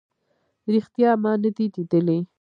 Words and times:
ریښتیا 0.73 1.11
ما 1.23 1.31
نه 1.43 1.49
دی 1.55 1.65
لیدلی 1.75 2.19